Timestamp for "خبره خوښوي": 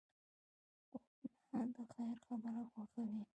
2.25-3.21